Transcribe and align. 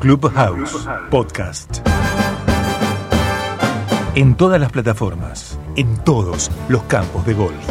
Clubhouse 0.00 0.88
Podcast. 1.10 1.86
En 4.14 4.34
todas 4.34 4.58
las 4.58 4.72
plataformas, 4.72 5.58
en 5.76 5.94
todos 6.04 6.50
los 6.70 6.82
campos 6.84 7.26
de 7.26 7.34
golf. 7.34 7.68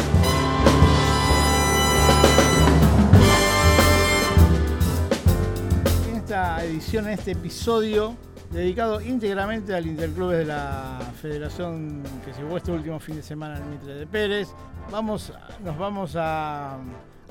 En 6.08 6.16
esta 6.18 6.64
edición, 6.64 7.08
en 7.08 7.14
este 7.14 7.32
episodio 7.32 8.14
dedicado 8.52 9.00
íntegramente 9.00 9.74
al 9.74 9.88
Interclubes 9.88 10.38
de 10.38 10.44
la 10.44 11.00
Federación 11.20 12.00
que 12.24 12.32
se 12.32 12.42
llevó 12.42 12.58
este 12.58 12.70
último 12.70 13.00
fin 13.00 13.16
de 13.16 13.24
semana 13.24 13.56
en 13.58 13.70
Mitre 13.70 13.94
de 13.94 14.06
Pérez, 14.06 14.54
vamos, 14.92 15.32
nos 15.64 15.76
vamos 15.76 16.14
a 16.14 16.78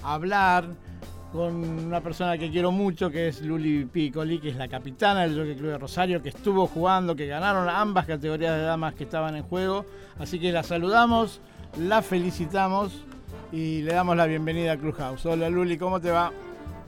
hablar 0.03 0.65
con 1.31 1.53
una 1.85 2.01
persona 2.01 2.37
que 2.37 2.49
quiero 2.49 2.71
mucho, 2.71 3.09
que 3.09 3.27
es 3.27 3.41
Luli 3.41 3.85
Piccoli, 3.85 4.39
que 4.39 4.49
es 4.49 4.55
la 4.55 4.67
capitana 4.67 5.21
del 5.21 5.37
Jockey 5.37 5.55
Club 5.55 5.71
de 5.71 5.77
Rosario, 5.77 6.21
que 6.21 6.29
estuvo 6.29 6.65
jugando, 6.67 7.15
que 7.15 7.27
ganaron 7.27 7.69
ambas 7.69 8.05
categorías 8.05 8.55
de 8.55 8.63
damas 8.63 8.95
que 8.95 9.03
estaban 9.03 9.35
en 9.35 9.43
juego. 9.43 9.85
Así 10.17 10.39
que 10.39 10.51
la 10.51 10.63
saludamos, 10.63 11.39
la 11.77 12.01
felicitamos 12.01 13.05
y 13.51 13.83
le 13.83 13.93
damos 13.93 14.17
la 14.17 14.25
bienvenida 14.25 14.73
a 14.73 14.77
Clubhouse. 14.77 15.25
Hola 15.25 15.49
Luli, 15.49 15.77
¿cómo 15.77 15.99
te 15.99 16.09
va? 16.09 16.31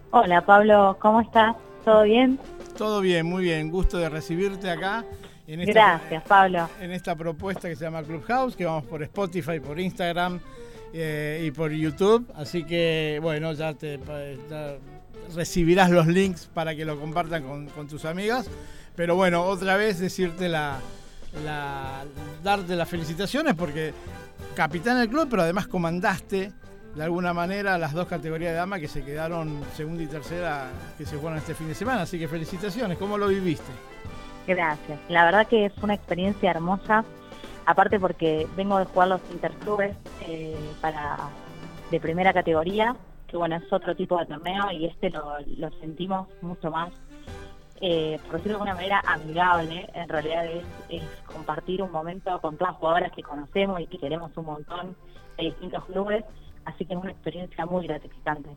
Hola 0.09 0.41
Pablo, 0.41 0.97
¿cómo 0.99 1.21
estás? 1.21 1.55
¿Todo 1.85 2.03
bien? 2.03 2.39
Todo 2.77 3.01
bien, 3.01 3.25
muy 3.25 3.43
bien. 3.43 3.69
Gusto 3.69 3.97
de 3.97 4.09
recibirte 4.09 4.69
acá. 4.69 5.05
En 5.47 5.61
esta, 5.61 5.73
Gracias, 5.73 6.23
Pablo. 6.23 6.69
En 6.79 6.91
esta 6.91 7.15
propuesta 7.15 7.67
que 7.67 7.75
se 7.75 7.83
llama 7.83 8.03
Clubhouse, 8.03 8.55
que 8.55 8.65
vamos 8.65 8.85
por 8.85 9.03
Spotify, 9.03 9.59
por 9.59 9.79
Instagram 9.79 10.39
eh, 10.93 11.43
y 11.45 11.51
por 11.51 11.71
YouTube. 11.71 12.29
Así 12.35 12.63
que, 12.63 13.19
bueno, 13.21 13.53
ya 13.53 13.73
te 13.73 13.99
recibirás 15.35 15.89
los 15.89 16.07
links 16.07 16.49
para 16.53 16.75
que 16.75 16.85
lo 16.85 16.99
compartan 16.99 17.43
con, 17.43 17.87
tus 17.87 18.05
amigas. 18.05 18.49
Pero 18.95 19.15
bueno, 19.15 19.43
otra 19.43 19.77
vez 19.77 19.99
decirte 19.99 20.49
la, 20.49 20.79
darte 22.43 22.75
las 22.75 22.89
felicitaciones 22.89 23.55
porque 23.55 23.93
capitán 24.55 24.99
del 24.99 25.09
club, 25.09 25.27
pero 25.29 25.43
además 25.43 25.67
comandaste 25.67 26.51
de 26.95 27.03
alguna 27.03 27.33
manera 27.33 27.77
las 27.77 27.93
dos 27.93 28.07
categorías 28.07 28.51
de 28.51 28.57
dama 28.57 28.77
que 28.77 28.89
se 28.89 29.03
quedaron 29.03 29.61
segunda 29.75 30.03
y 30.03 30.07
tercera 30.07 30.69
que 30.97 31.05
se 31.05 31.15
jugaron 31.15 31.37
este 31.37 31.55
fin 31.55 31.69
de 31.69 31.75
semana. 31.75 32.01
Así 32.01 32.19
que 32.19 32.27
felicitaciones, 32.27 32.97
¿cómo 32.97 33.17
lo 33.17 33.27
viviste? 33.29 33.71
Gracias, 34.45 34.99
la 35.07 35.23
verdad 35.23 35.47
que 35.47 35.71
fue 35.75 35.85
una 35.85 35.93
experiencia 35.93 36.51
hermosa 36.51 37.05
aparte 37.65 37.99
porque 37.99 38.47
vengo 38.55 38.77
de 38.77 38.85
jugar 38.85 39.09
los 39.09 39.21
interclubes 39.31 39.95
eh, 40.27 40.55
para 40.81 41.17
de 41.89 41.99
primera 41.99 42.33
categoría, 42.33 42.95
que 43.27 43.37
bueno, 43.37 43.57
es 43.57 43.71
otro 43.71 43.95
tipo 43.95 44.17
de 44.17 44.25
torneo 44.25 44.71
y 44.71 44.85
este 44.85 45.09
lo, 45.09 45.69
sentimos 45.79 46.27
mucho 46.41 46.71
más, 46.71 46.91
eh, 47.81 48.17
por 48.23 48.37
decirlo 48.37 48.57
de 48.57 48.69
alguna 48.69 48.75
manera, 48.75 49.01
amigable. 49.05 49.89
En 49.93 50.07
realidad 50.07 50.45
es, 50.89 51.03
compartir 51.25 51.81
un 51.81 51.91
momento 51.91 52.39
con 52.39 52.57
todas 52.57 52.75
jugadoras 52.75 53.11
que 53.11 53.23
conocemos 53.23 53.79
y 53.81 53.87
que 53.87 53.97
queremos 53.97 54.35
un 54.37 54.45
montón 54.45 54.95
de 55.37 55.45
distintos 55.45 55.83
clubes, 55.85 56.23
así 56.65 56.85
que 56.85 56.93
es 56.93 56.99
una 56.99 57.11
experiencia 57.11 57.65
muy 57.65 57.87
gratificante. 57.87 58.49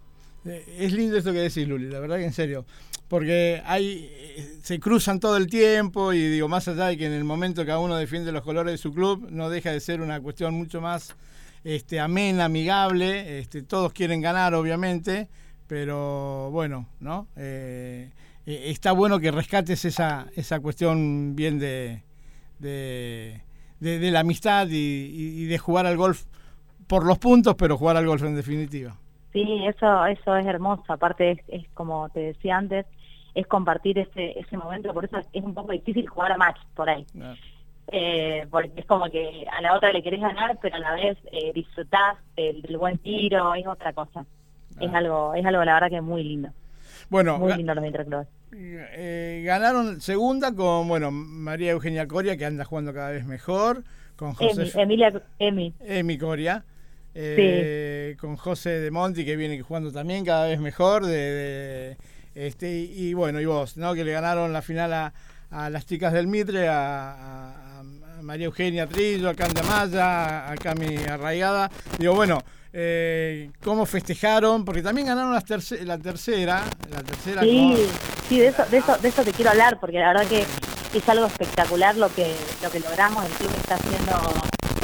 Es 0.44 0.92
lindo 0.92 1.16
esto 1.16 1.32
que 1.32 1.38
decís, 1.38 1.66
Luli, 1.66 1.88
la 1.88 2.00
verdad 2.00 2.16
que 2.16 2.24
en 2.24 2.32
serio. 2.32 2.66
Porque 3.08 3.62
hay, 3.64 4.10
se 4.62 4.78
cruzan 4.80 5.20
todo 5.20 5.36
el 5.36 5.46
tiempo 5.46 6.12
y 6.12 6.28
digo, 6.28 6.48
más 6.48 6.68
allá 6.68 6.86
de 6.86 6.96
que 6.96 7.06
en 7.06 7.12
el 7.12 7.24
momento 7.24 7.64
cada 7.64 7.78
uno 7.78 7.96
defiende 7.96 8.32
los 8.32 8.42
colores 8.42 8.72
de 8.72 8.78
su 8.78 8.92
club, 8.92 9.28
no 9.30 9.50
deja 9.50 9.70
de 9.70 9.80
ser 9.80 10.00
una 10.00 10.20
cuestión 10.20 10.54
mucho 10.54 10.80
más 10.80 11.14
este, 11.64 12.00
amena, 12.00 12.46
amigable. 12.46 13.38
Este, 13.38 13.62
todos 13.62 13.92
quieren 13.92 14.20
ganar, 14.20 14.54
obviamente, 14.54 15.28
pero 15.66 16.50
bueno, 16.50 16.88
¿no? 17.00 17.28
Eh, 17.36 18.10
está 18.46 18.92
bueno 18.92 19.20
que 19.20 19.30
rescates 19.30 19.84
esa, 19.84 20.26
esa 20.34 20.60
cuestión 20.60 21.36
bien 21.36 21.58
de, 21.58 22.02
de, 22.58 23.40
la 23.80 24.20
amistad 24.20 24.66
y 24.70 25.44
de 25.46 25.58
jugar 25.58 25.86
al 25.86 25.96
golf 25.96 26.24
por 26.86 27.04
los 27.06 27.18
puntos, 27.18 27.54
pero 27.56 27.78
jugar 27.78 27.96
al 27.96 28.06
golf 28.06 28.22
en 28.24 28.34
definitiva. 28.34 28.98
Sí, 29.34 29.66
eso, 29.66 30.06
eso 30.06 30.36
es 30.36 30.46
hermoso. 30.46 30.84
Aparte 30.92 31.42
es, 31.48 31.68
como 31.74 32.08
te 32.10 32.20
decía 32.20 32.56
antes, 32.56 32.86
es 33.34 33.46
compartir 33.48 33.98
ese, 33.98 34.38
ese 34.38 34.56
momento. 34.56 34.94
Por 34.94 35.04
eso 35.04 35.18
es 35.32 35.42
un 35.42 35.52
poco 35.52 35.72
difícil 35.72 36.08
jugar 36.08 36.30
a 36.30 36.36
match 36.36 36.58
por 36.76 36.88
ahí. 36.88 37.04
Eh, 37.88 38.46
porque 38.48 38.70
es 38.76 38.86
como 38.86 39.10
que 39.10 39.44
a 39.50 39.60
la 39.60 39.74
otra 39.74 39.92
le 39.92 40.04
querés 40.04 40.20
ganar, 40.20 40.56
pero 40.62 40.76
a 40.76 40.78
la 40.78 40.94
vez 40.94 41.18
eh, 41.32 41.50
disfrutás 41.52 42.16
del, 42.36 42.76
buen 42.78 42.96
tiro, 42.98 43.56
es 43.56 43.66
otra 43.66 43.92
cosa. 43.92 44.24
Es 44.80 44.94
algo, 44.94 45.34
es 45.34 45.44
algo 45.44 45.64
la 45.64 45.74
verdad 45.74 45.90
que 45.90 45.96
es 45.96 46.02
muy 46.02 46.22
lindo. 46.22 46.50
Bueno, 47.10 47.36
muy 47.36 47.54
lindo 47.54 47.74
los 47.74 47.84
interclubes. 47.84 48.28
Eh, 48.52 49.42
ganaron 49.44 50.00
segunda 50.00 50.54
con 50.54 50.86
bueno 50.86 51.10
María 51.10 51.72
Eugenia 51.72 52.06
Coria 52.06 52.36
que 52.36 52.46
anda 52.46 52.64
jugando 52.64 52.94
cada 52.94 53.10
vez 53.10 53.26
mejor 53.26 53.82
con 54.14 54.32
José 54.34 54.70
Emilia 54.80 55.12
Emi 55.40 55.74
Emi 55.80 56.18
Coria 56.18 56.64
eh, 57.14 58.16
con 58.20 58.36
José 58.36 58.80
de 58.80 58.90
Monti 58.90 59.24
que 59.24 59.36
viene 59.36 59.60
jugando 59.62 59.92
también 59.92 60.24
cada 60.24 60.46
vez 60.46 60.60
mejor 60.60 61.06
de, 61.06 61.96
este 62.34 62.70
y, 62.70 63.14
bueno 63.14 63.40
y 63.40 63.46
vos 63.46 63.76
no 63.76 63.94
que 63.94 64.04
le 64.04 64.12
ganaron 64.12 64.52
la 64.52 64.62
final 64.62 64.92
a, 64.92 65.12
las 65.70 65.86
chicas 65.86 66.12
del 66.12 66.26
Mitre 66.26 66.68
a, 66.68 67.82
María 68.22 68.46
Eugenia 68.46 68.86
Trillo 68.86 69.28
a 69.28 69.34
Canda 69.34 69.62
Maya 69.62 70.50
a 70.50 70.56
Cami 70.56 70.96
Arraigada. 70.96 71.70
Digo 71.98 72.14
bueno 72.14 72.42
eh, 72.72 73.50
cómo 73.62 73.86
festejaron 73.86 74.64
porque 74.64 74.82
también 74.82 75.06
ganaron 75.06 75.32
la 75.32 75.42
tercera 75.42 75.84
la 75.84 75.98
tercera 75.98 77.42
sí 77.42 77.86
sí 78.28 78.38
de 78.38 78.48
eso 78.48 78.64
de 78.70 78.78
eso 78.78 78.96
de 78.96 79.08
eso 79.08 79.22
te 79.22 79.32
quiero 79.32 79.50
hablar 79.50 79.78
porque 79.78 79.98
la 79.98 80.08
verdad 80.08 80.26
que 80.26 80.44
es 80.98 81.08
algo 81.08 81.26
espectacular 81.26 81.96
lo 81.96 82.12
que 82.14 82.34
lo 82.62 82.70
que 82.70 82.80
logramos. 82.80 83.24
El 83.24 83.32
club 83.32 83.50
está 83.56 83.74
haciendo 83.74 84.12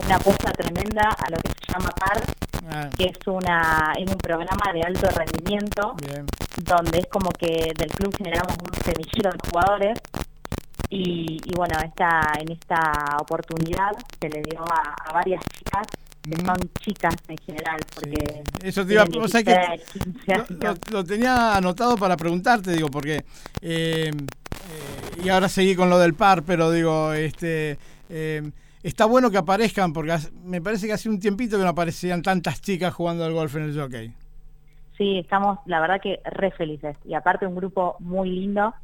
una 0.04 0.16
apuesta 0.16 0.50
tremenda 0.52 1.08
a 1.10 1.30
lo 1.30 1.38
que 1.38 1.48
llama 1.72 1.90
PAR, 1.90 2.22
ah. 2.70 2.90
que 2.96 3.04
es 3.04 3.26
una 3.26 3.92
es 3.98 4.10
un 4.10 4.18
programa 4.18 4.72
de 4.72 4.82
alto 4.82 5.08
rendimiento, 5.08 5.96
donde 6.56 6.98
es 6.98 7.06
como 7.06 7.30
que 7.30 7.72
del 7.76 7.90
club 7.90 8.14
generamos 8.16 8.54
un 8.58 8.82
semillero 8.82 9.30
de 9.30 9.38
jugadores 9.50 9.98
y, 10.92 11.38
bueno, 11.54 11.78
esta, 11.84 12.32
en 12.40 12.50
esta 12.50 13.16
oportunidad 13.20 13.92
se 14.20 14.28
le 14.28 14.42
dio 14.42 14.60
a, 14.64 15.12
varias 15.12 15.40
chicas 15.56 15.86
que 16.22 16.42
mm. 16.42 16.46
son 16.46 16.56
chicas 16.80 17.14
en 17.28 17.38
general, 17.38 17.80
porque 17.94 18.42
eso 18.62 18.84
te 18.84 18.92
iba, 18.92 19.04
o 19.04 19.28
sea 19.28 19.42
que 19.42 19.56
lo, 20.90 21.04
tenía 21.04 21.56
anotado 21.56 21.96
para 21.96 22.16
preguntarte, 22.16 22.72
digo, 22.72 22.88
porque 22.88 23.24
eh, 23.62 24.10
eh, 24.10 25.22
y 25.24 25.28
ahora 25.28 25.48
seguí 25.48 25.74
con 25.76 25.88
lo 25.88 25.98
del 25.98 26.14
par, 26.14 26.42
pero 26.42 26.70
digo, 26.72 27.12
este 27.14 27.78
eh, 28.08 28.50
está 28.82 29.04
bueno 29.04 29.30
que 29.30 29.38
aparezcan, 29.38 29.92
porque 29.92 30.16
me 30.44 30.60
parece 30.60 30.86
que 30.86 30.92
hace 30.92 31.08
un 31.08 31.18
tiempito 31.18 31.56
que 31.56 31.64
no 31.64 31.70
aparecían 31.70 32.22
tantas 32.22 32.60
chicas 32.60 32.94
jugando 32.94 33.24
al 33.24 33.32
golf 33.32 33.56
en 33.56 33.62
el 33.62 33.78
jockey. 33.78 34.14
Sí, 34.96 35.18
estamos, 35.18 35.58
la 35.66 35.80
verdad 35.80 36.00
que 36.00 36.20
re 36.24 36.50
felices. 36.50 36.96
Y 37.04 37.14
aparte 37.14 37.46
un 37.46 37.54
grupo 37.54 37.96
muy 38.00 38.30
lindo 38.30 38.74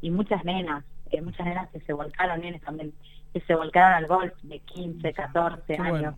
y 0.00 0.10
muchas 0.10 0.44
nenas, 0.44 0.84
eh, 1.10 1.20
muchas 1.20 1.46
nenas 1.46 1.68
que 1.70 1.80
se 1.80 1.92
volcaron, 1.92 2.40
nenes 2.40 2.62
también, 2.62 2.92
que 3.32 3.40
se 3.40 3.54
volcaron 3.54 3.94
al 3.94 4.06
golf 4.06 4.32
de 4.42 4.60
15, 4.60 5.12
14 5.12 5.74
años. 5.74 6.14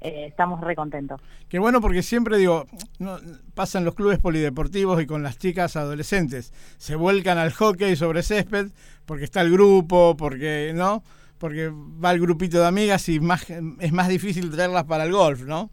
Eh, 0.00 0.26
estamos 0.28 0.62
re 0.62 0.74
contentos. 0.74 1.20
Qué 1.50 1.58
bueno 1.58 1.82
porque 1.82 2.02
siempre 2.02 2.38
digo, 2.38 2.64
no, 2.98 3.18
pasan 3.54 3.84
los 3.84 3.94
clubes 3.94 4.18
polideportivos 4.18 5.02
y 5.02 5.06
con 5.06 5.22
las 5.22 5.38
chicas 5.38 5.76
adolescentes, 5.76 6.54
se 6.78 6.96
vuelcan 6.96 7.36
al 7.36 7.52
hockey 7.52 7.96
sobre 7.96 8.22
césped 8.22 8.68
porque 9.04 9.24
está 9.24 9.42
el 9.42 9.52
grupo, 9.52 10.16
porque, 10.16 10.72
¿no? 10.74 11.02
Porque 11.40 11.72
va 11.72 12.12
el 12.12 12.20
grupito 12.20 12.60
de 12.60 12.66
amigas 12.66 13.08
y 13.08 13.18
más, 13.18 13.48
es 13.48 13.92
más 13.92 14.08
difícil 14.08 14.50
traerlas 14.50 14.84
para 14.84 15.04
el 15.04 15.12
golf, 15.12 15.42
¿no? 15.42 15.70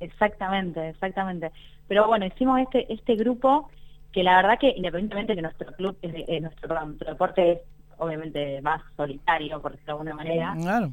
Exactamente, 0.00 0.90
exactamente. 0.90 1.52
Pero 1.86 2.08
bueno, 2.08 2.26
hicimos 2.26 2.60
este 2.60 2.92
este 2.92 3.14
grupo 3.14 3.70
que 4.12 4.24
la 4.24 4.36
verdad 4.36 4.58
que 4.58 4.74
independientemente 4.76 5.34
de 5.34 5.42
nuestro 5.42 5.72
club, 5.72 5.96
es 6.02 6.12
eh, 6.28 6.40
nuestro, 6.40 6.68
deporte 7.06 7.52
es 7.52 7.58
obviamente 7.98 8.60
más 8.62 8.82
solitario, 8.96 9.62
por 9.62 9.72
decirlo 9.72 9.86
de 9.86 9.92
alguna 9.92 10.14
manera. 10.14 10.56
Claro. 10.60 10.90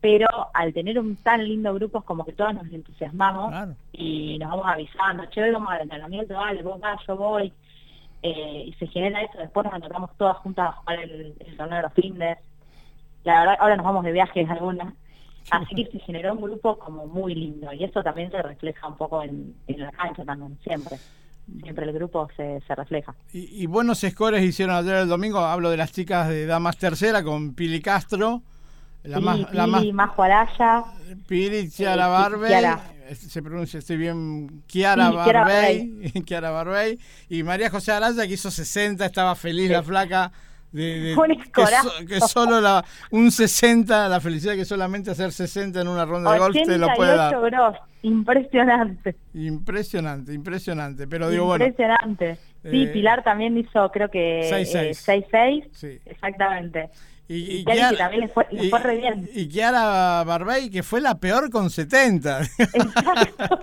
Pero 0.00 0.28
al 0.54 0.72
tener 0.72 0.96
un 1.00 1.16
tan 1.16 1.42
lindo 1.44 1.74
grupo 1.74 1.98
es 1.98 2.04
como 2.04 2.24
que 2.24 2.32
todos 2.32 2.54
nos 2.54 2.72
entusiasmamos 2.72 3.52
y 3.92 4.38
nos 4.38 4.50
vamos 4.50 4.66
avisando, 4.66 5.24
che, 5.26 5.50
vamos 5.50 5.72
al 5.72 5.82
entrenamiento, 5.82 6.34
vale, 6.34 6.62
vos 6.62 6.78
vas, 6.78 7.00
yo 7.06 7.16
voy. 7.16 7.52
Eh, 8.22 8.64
y 8.66 8.72
se 8.74 8.86
genera 8.86 9.22
eso, 9.22 9.38
después 9.38 9.64
nos 9.64 9.74
encontramos 9.74 10.10
todas 10.16 10.36
juntas 10.38 10.68
a 10.68 10.72
jugar 10.72 11.00
el, 11.00 11.34
el 11.38 11.56
torneo 11.56 11.76
de 11.76 11.82
los 11.82 11.92
fines 11.94 12.38
la 13.28 13.40
verdad, 13.40 13.56
ahora 13.60 13.76
nos 13.76 13.84
vamos 13.84 14.04
de 14.04 14.12
viajes 14.12 14.48
algunas, 14.48 14.94
así 15.50 15.74
que 15.74 15.90
se 15.90 15.98
generó 15.98 16.32
un 16.32 16.40
grupo 16.40 16.78
como 16.78 17.06
muy 17.06 17.34
lindo 17.34 17.70
y 17.74 17.84
eso 17.84 18.02
también 18.02 18.30
se 18.30 18.40
refleja 18.40 18.88
un 18.88 18.96
poco 18.96 19.22
en, 19.22 19.54
la 19.66 19.90
cancha 19.92 20.24
también, 20.24 20.58
siempre. 20.64 20.96
Siempre 21.62 21.86
el 21.86 21.94
grupo 21.94 22.28
se, 22.36 22.60
se 22.66 22.74
refleja. 22.74 23.14
Y, 23.32 23.66
buenos 23.66 24.00
scores 24.00 24.42
hicieron 24.42 24.76
ayer 24.76 24.96
el 24.96 25.08
domingo, 25.08 25.38
hablo 25.38 25.70
de 25.70 25.78
las 25.78 25.92
chicas 25.92 26.28
de 26.28 26.44
Damas 26.44 26.76
Tercera 26.76 27.22
con 27.22 27.54
Pili 27.54 27.80
Castro, 27.80 28.42
la 29.02 29.20
más, 29.20 29.54
la 29.54 29.66
más, 29.66 29.84
Majo 29.92 30.22
Araya, 30.22 30.84
Pili, 31.26 31.70
Chiara 31.70 32.06
eh, 32.06 32.10
Barbe, 32.10 33.14
se 33.14 33.42
pronuncia, 33.42 33.78
estoy 33.78 33.96
bien, 33.96 34.62
Kiara 34.66 35.10
Barbey, 35.10 36.12
Kiara 36.26 36.50
Barbey, 36.62 36.98
y 37.30 37.42
María 37.42 37.70
José 37.70 37.92
Araya 37.92 38.26
que 38.26 38.34
hizo 38.34 38.50
60, 38.50 39.06
estaba 39.06 39.34
feliz 39.34 39.70
la 39.70 39.82
flaca. 39.82 40.32
De, 40.70 41.16
que, 42.06 42.20
solo 42.20 42.60
la, 42.60 42.84
un 43.10 43.30
60, 43.30 44.08
la 44.08 44.20
felicidad 44.20 44.54
que 44.54 44.66
solamente 44.66 45.10
hacer 45.10 45.32
60 45.32 45.80
en 45.80 45.88
una 45.88 46.04
ronda 46.04 46.32
de 46.32 46.38
golf 46.38 46.54
te 46.54 46.76
lo 46.76 46.88
puede 46.94 47.16
dar. 47.16 47.34
Impresionante. 48.02 49.16
Impresionante, 49.34 50.32
impresionante. 50.32 51.08
Pero 51.08 51.30
digo, 51.30 51.54
impresionante. 51.54 52.36
Sí, 52.62 52.82
eh, 52.82 52.86
Pilar 52.88 53.24
también 53.24 53.56
hizo, 53.56 53.90
creo 53.90 54.10
que 54.10 54.40
6-6. 54.50 55.32
Eh, 55.32 55.70
sí. 55.72 55.98
Exactamente. 56.04 56.90
Y, 57.28 57.58
y, 57.58 57.64
Kiara, 57.64 57.96
también 57.96 58.22
le 58.22 58.28
fue, 58.28 58.46
re 58.80 58.96
bien. 58.96 59.28
Y 59.34 59.48
Kiara 59.48 60.24
Barbey, 60.24 60.70
que 60.70 60.82
fue 60.82 61.00
la 61.00 61.18
peor 61.18 61.50
con 61.50 61.68
70. 61.68 62.40
Exacto. 62.58 63.60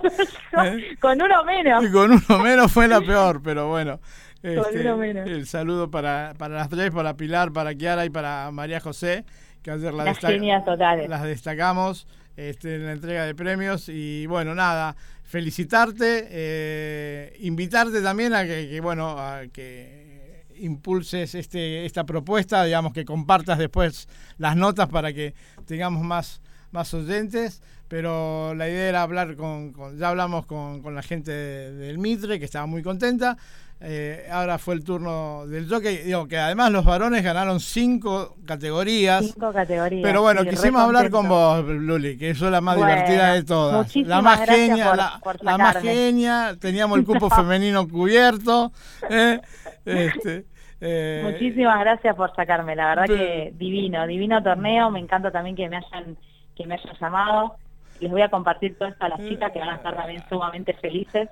Con 1.00 1.20
uno 1.20 1.44
menos. 1.44 1.84
Y 1.84 1.90
con 1.90 2.12
uno 2.12 2.38
menos 2.42 2.72
fue 2.72 2.88
la 2.88 3.00
peor, 3.00 3.42
pero 3.42 3.68
bueno. 3.68 4.00
Este, 4.46 5.32
el 5.32 5.46
saludo 5.46 5.90
para, 5.90 6.34
para 6.38 6.54
las 6.54 6.68
tres, 6.68 6.92
para 6.92 7.16
Pilar, 7.16 7.52
para 7.52 7.74
Kiara 7.74 8.04
y 8.04 8.10
para 8.10 8.50
María 8.52 8.78
José, 8.78 9.24
que 9.62 9.72
ayer 9.72 9.92
la 9.92 10.04
las, 10.04 10.20
totales. 10.64 11.08
las 11.08 11.22
destacamos 11.24 12.06
este, 12.36 12.76
en 12.76 12.86
la 12.86 12.92
entrega 12.92 13.24
de 13.24 13.34
premios. 13.34 13.88
Y 13.88 14.26
bueno, 14.26 14.54
nada, 14.54 14.94
felicitarte, 15.24 16.28
eh, 16.30 17.36
invitarte 17.40 18.00
también 18.02 18.34
a 18.34 18.44
que, 18.44 18.80
bueno, 18.80 19.18
a 19.18 19.42
que 19.52 20.44
impulses 20.58 21.34
este, 21.34 21.84
esta 21.84 22.04
propuesta, 22.04 22.62
digamos 22.64 22.92
que 22.92 23.04
compartas 23.04 23.58
después 23.58 24.08
las 24.38 24.56
notas 24.56 24.88
para 24.88 25.12
que 25.12 25.34
tengamos 25.66 26.04
más, 26.04 26.40
más 26.70 26.94
oyentes, 26.94 27.62
pero 27.88 28.54
la 28.54 28.68
idea 28.68 28.88
era 28.88 29.02
hablar 29.02 29.34
con, 29.36 29.74
ya 29.98 30.08
hablamos 30.08 30.46
con, 30.46 30.82
con 30.82 30.94
la 30.94 31.02
gente 31.02 31.32
del 31.32 31.98
Mitre, 31.98 32.38
que 32.38 32.44
estaba 32.44 32.66
muy 32.66 32.82
contenta, 32.82 33.36
eh, 33.78 34.26
ahora 34.32 34.56
fue 34.56 34.74
el 34.74 34.84
turno 34.84 35.46
del 35.46 35.68
jockey. 35.68 35.98
Digo 35.98 36.26
que 36.26 36.38
además 36.38 36.72
los 36.72 36.84
varones 36.84 37.22
ganaron 37.22 37.60
cinco 37.60 38.36
categorías. 38.46 39.26
Cinco 39.26 39.52
categorías. 39.52 40.02
Pero 40.02 40.22
bueno, 40.22 40.44
quisimos 40.44 40.80
hablar 40.80 41.10
con 41.10 41.28
vos, 41.28 41.62
Luli, 41.64 42.16
que 42.16 42.30
es 42.30 42.40
la 42.40 42.62
más 42.62 42.76
divertida 42.76 43.34
de 43.34 43.44
todas. 43.44 43.94
La 43.96 44.22
más 44.22 44.40
genia, 44.48 44.96
la, 44.96 45.58
más 45.58 45.76
genia. 45.82 46.56
Teníamos 46.58 46.98
el 46.98 47.04
cupo 47.04 47.28
femenino 47.30 47.86
cubierto. 47.86 48.72
¿eh? 49.10 49.40
Este, 49.84 50.46
eh, 50.80 51.20
Muchísimas 51.24 51.78
gracias 51.80 52.16
por 52.16 52.34
sacarme. 52.34 52.76
La 52.76 52.94
verdad 52.94 53.04
que 53.06 53.52
divino, 53.56 54.06
divino 54.06 54.42
torneo. 54.42 54.90
Me 54.90 55.00
encanta 55.00 55.30
también 55.30 55.54
que 55.54 55.68
me 55.68 55.76
hayan 55.76 56.16
que 56.56 56.66
me 56.66 56.76
hayan 56.76 56.96
llamado. 56.98 57.56
Les 58.00 58.10
voy 58.10 58.22
a 58.22 58.30
compartir 58.30 58.78
todo 58.78 58.88
esto 58.88 59.04
a 59.04 59.10
las 59.10 59.20
chicas 59.20 59.52
que 59.52 59.58
van 59.58 59.68
a 59.68 59.76
estar 59.76 59.94
también 59.94 60.24
sumamente 60.30 60.72
felices. 60.74 61.28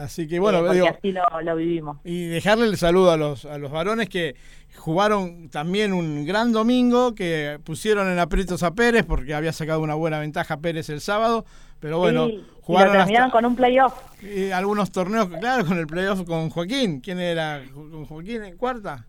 Así 0.00 0.26
que 0.26 0.38
bueno, 0.38 0.58
así 0.66 1.12
lo, 1.12 1.56
vivimos. 1.56 1.98
Y 2.04 2.26
dejarle 2.26 2.66
el 2.66 2.76
saludo 2.76 3.10
a 3.10 3.16
los, 3.16 3.44
a 3.44 3.58
los 3.58 3.70
varones 3.70 4.08
que 4.08 4.34
jugaron 4.76 5.48
también 5.50 5.92
un 5.92 6.24
gran 6.24 6.52
domingo, 6.52 7.14
que 7.14 7.58
pusieron 7.64 8.10
en 8.10 8.18
aprietos 8.18 8.62
a 8.62 8.74
Pérez 8.74 9.04
porque 9.04 9.34
había 9.34 9.52
sacado 9.52 9.80
una 9.80 9.94
buena 9.94 10.18
ventaja 10.18 10.58
Pérez 10.58 10.88
el 10.88 11.00
sábado, 11.00 11.44
pero 11.78 11.98
bueno, 11.98 12.28
jugaron 12.62 12.94
y 12.94 12.98
terminaron 12.98 13.30
con 13.30 13.44
un 13.44 13.56
playoff. 13.56 13.94
Y 14.22 14.50
algunos 14.50 14.90
torneos, 14.90 15.28
claro, 15.28 15.66
con 15.66 15.78
el 15.78 15.86
playoff 15.86 16.24
con 16.24 16.48
Joaquín. 16.50 17.00
¿Quién 17.00 17.20
era? 17.20 17.62
¿Con 17.72 18.06
Joaquín 18.06 18.44
en 18.44 18.56
cuarta? 18.56 19.06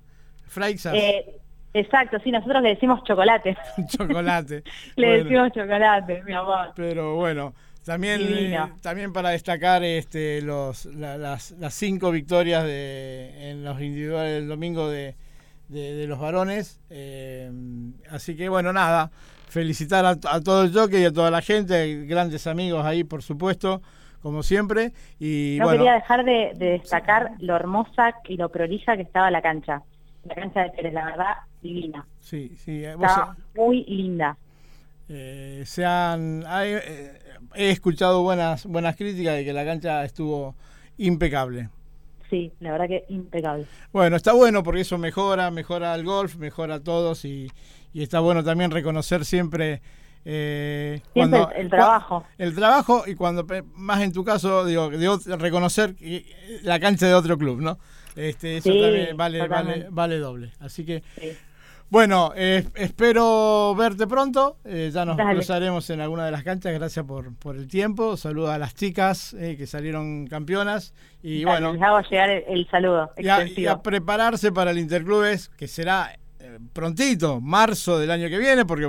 Freixas. 0.47 0.93
Eh, 0.93 1.25
exacto, 1.73 2.17
sí, 2.23 2.31
nosotros 2.31 2.61
le 2.61 2.69
decimos 2.69 3.03
chocolate. 3.03 3.55
chocolate. 3.87 4.63
le 4.95 5.23
decimos 5.23 5.51
chocolate, 5.53 6.23
mi 6.23 6.33
amor. 6.33 6.71
Pero 6.75 7.15
bueno. 7.15 7.53
También, 7.85 8.21
eh, 8.21 8.57
también 8.81 9.11
para 9.11 9.29
destacar 9.29 9.83
este, 9.83 10.41
los, 10.41 10.85
las, 10.85 11.51
las, 11.51 11.73
cinco 11.73 12.11
victorias 12.11 12.63
de, 12.63 13.51
en 13.51 13.63
los 13.65 13.81
individuales 13.81 14.35
del 14.35 14.47
domingo 14.47 14.89
de, 14.89 15.15
de, 15.67 16.07
los 16.07 16.19
varones. 16.19 16.79
Eh, 16.89 17.51
así 18.09 18.37
que 18.37 18.47
bueno, 18.47 18.71
nada, 18.71 19.11
felicitar 19.49 20.05
a, 20.05 20.15
todo 20.15 20.63
el 20.63 20.73
jockey 20.73 21.01
y 21.01 21.05
a 21.05 21.11
toda 21.11 21.29
la 21.29 21.41
gente, 21.41 22.05
grandes 22.05 22.47
amigos 22.47 22.85
ahí, 22.85 23.03
por 23.03 23.21
supuesto, 23.21 23.81
como 24.21 24.43
siempre. 24.43 24.93
Y, 25.19 25.57
no 25.59 25.69
quería 25.69 25.93
dejar 25.93 26.23
de, 26.23 26.53
destacar 26.55 27.31
lo 27.39 27.55
hermosa 27.55 28.15
y 28.29 28.37
lo 28.37 28.49
prolija 28.49 28.95
que 28.95 29.03
estaba 29.03 29.29
la 29.29 29.41
cancha. 29.41 29.81
La 30.23 30.35
cancha 30.35 30.61
de 30.61 30.69
Pérez, 30.69 30.93
la 30.93 31.05
verdad, 31.05 31.33
divina. 31.61 32.07
Sí, 32.21 32.55
sí. 32.55 32.85
Estaba 32.85 33.35
muy 33.55 33.83
linda. 33.83 34.37
Eh, 35.15 35.63
se 35.67 35.85
han, 35.85 36.43
eh, 36.63 37.19
he 37.53 37.69
escuchado 37.69 38.23
buenas, 38.23 38.65
buenas 38.65 38.95
críticas 38.95 39.35
de 39.35 39.45
que 39.45 39.53
la 39.53 39.63
cancha 39.63 40.03
estuvo 40.03 40.55
impecable. 40.97 41.69
Sí, 42.31 42.51
la 42.59 42.71
verdad 42.71 42.87
que 42.87 43.05
impecable. 43.09 43.67
Bueno, 43.91 44.15
está 44.15 44.33
bueno 44.33 44.63
porque 44.63 44.81
eso 44.81 44.97
mejora, 44.97 45.51
mejora 45.51 45.93
el 45.93 46.03
golf, 46.03 46.37
mejora 46.37 46.75
a 46.75 46.79
todos 46.79 47.25
y, 47.25 47.51
está 47.93 48.21
bueno 48.21 48.43
también 48.43 48.71
reconocer 48.71 49.23
siempre... 49.23 49.81
Eh, 50.25 51.01
cuando, 51.13 51.51
el, 51.51 51.69
trabajo. 51.69 52.25
El 52.37 52.55
trabajo 52.55 53.03
y 53.05 53.13
cuando, 53.13 53.45
más 53.75 54.01
en 54.01 54.13
tu 54.13 54.23
caso, 54.23 54.65
digo, 54.65 54.89
de, 54.89 55.37
reconocer 55.37 55.95
la 56.63 56.79
cancha 56.79 57.05
de 57.05 57.13
otro 57.13 57.37
club, 57.37 57.61
¿no? 57.61 57.77
Este, 58.15 58.57
eso 58.57 58.69
también 58.69 59.15
vale, 59.17 59.47
vale, 59.47 59.87
vale 59.91 60.17
doble. 60.17 60.53
Así 60.59 60.85
que... 60.85 61.03
Bueno, 61.93 62.33
eh, 62.35 62.65
espero 62.73 63.75
verte 63.75 64.07
pronto. 64.07 64.57
Eh, 64.65 64.89
ya 64.91 65.05
nos 65.05 65.15
cruzaremos 65.15 65.87
en 65.91 66.01
alguna 66.01 66.25
de 66.25 66.31
las 66.31 66.41
canchas. 66.41 66.73
Gracias 66.73 67.05
por, 67.05 67.35
por 67.35 67.55
el 67.55 67.67
tiempo. 67.67 68.17
Saludos 68.17 68.49
a 68.49 68.57
las 68.57 68.73
chicas 68.73 69.35
eh, 69.35 69.57
que 69.59 69.67
salieron 69.67 70.25
campeonas. 70.25 70.95
Y 71.21 71.45
bueno, 71.45 71.71
les 71.71 71.81
hago 71.83 72.01
llegar 72.09 72.31
el, 72.31 72.67
saludo. 72.71 73.11
Y 73.15 73.27
a, 73.67 73.83
prepararse 73.83 74.51
para 74.51 74.71
el 74.71 74.79
Interclubes, 74.79 75.49
que 75.49 75.67
será 75.67 76.17
prontito, 76.73 77.39
marzo 77.39 77.99
del 77.99 78.09
año 78.09 78.27
que 78.27 78.39
viene, 78.39 78.65
porque 78.65 78.85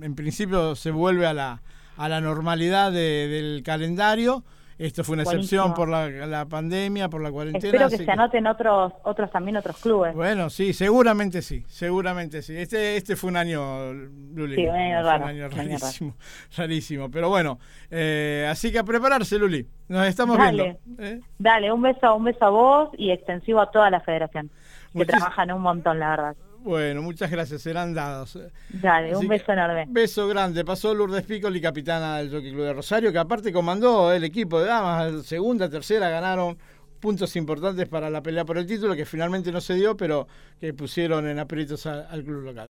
en 0.00 0.14
principio 0.14 0.74
se 0.74 0.90
vuelve 0.90 1.26
a 1.26 1.34
la, 1.34 1.60
a 1.98 2.08
la 2.08 2.22
normalidad 2.22 2.92
del 2.92 3.62
calendario. 3.62 4.42
Esto 4.78 5.02
fue 5.02 5.14
una 5.14 5.24
excepción 5.24 5.74
por 5.74 5.88
la, 5.88 6.46
pandemia, 6.48 7.08
por 7.08 7.20
la 7.20 7.32
cuarentena. 7.32 7.66
Espero 7.66 7.88
que 7.88 8.04
se 8.04 8.10
anoten 8.10 8.46
otros, 8.46 8.92
otros 9.02 9.30
también 9.30 9.56
otros 9.56 9.76
clubes. 9.78 10.14
Bueno, 10.14 10.50
sí, 10.50 10.72
seguramente 10.72 11.42
sí, 11.42 11.64
seguramente 11.66 12.42
sí. 12.42 12.56
Este, 12.56 12.96
este 12.96 13.16
fue 13.16 13.30
un 13.30 13.36
año, 13.36 13.92
Luli. 13.92 14.54
Sí, 14.54 14.66
un 14.66 14.76
año 14.76 15.02
raro. 15.02 15.24
Un 15.24 15.30
año 15.30 15.48
rarísimo, 15.48 16.14
rarísimo. 16.56 17.10
Pero 17.10 17.28
bueno, 17.28 17.58
eh, 17.90 18.46
así 18.48 18.70
que 18.70 18.78
a 18.78 18.84
prepararse, 18.84 19.36
Luli. 19.36 19.66
Nos 19.88 20.06
estamos 20.06 20.38
viendo. 20.38 20.64
¿eh? 20.98 21.20
Dale, 21.38 21.72
un 21.72 21.82
beso, 21.82 22.14
un 22.14 22.24
beso 22.24 22.44
a 22.44 22.50
vos 22.50 22.90
y 22.96 23.10
extensivo 23.10 23.60
a 23.60 23.70
toda 23.70 23.90
la 23.90 24.00
federación. 24.00 24.50
Que 24.94 25.04
trabajan 25.04 25.50
un 25.52 25.62
montón, 25.62 25.98
la 25.98 26.10
verdad. 26.10 26.36
Bueno, 26.68 27.00
muchas 27.00 27.30
gracias, 27.30 27.62
serán 27.62 27.94
dados. 27.94 28.38
Dale, 28.68 29.16
un 29.16 29.26
beso 29.26 29.52
enorme. 29.52 29.86
Beso 29.88 30.28
grande. 30.28 30.66
Pasó 30.66 30.92
Lourdes 30.92 31.24
Piccoli, 31.24 31.62
capitana 31.62 32.18
del 32.18 32.30
Jockey 32.30 32.52
Club 32.52 32.64
de 32.64 32.74
Rosario, 32.74 33.10
que 33.10 33.16
aparte 33.16 33.50
comandó 33.50 34.12
el 34.12 34.22
equipo 34.22 34.60
de 34.60 34.66
damas, 34.66 35.24
segunda, 35.24 35.70
tercera, 35.70 36.10
ganaron 36.10 36.58
puntos 37.00 37.34
importantes 37.36 37.88
para 37.88 38.10
la 38.10 38.22
pelea 38.22 38.44
por 38.44 38.58
el 38.58 38.66
título, 38.66 38.94
que 38.94 39.06
finalmente 39.06 39.50
no 39.50 39.62
se 39.62 39.76
dio, 39.76 39.96
pero 39.96 40.26
que 40.60 40.74
pusieron 40.74 41.26
en 41.26 41.38
aprietos 41.38 41.86
al 41.86 42.22
club 42.22 42.42
local. 42.42 42.66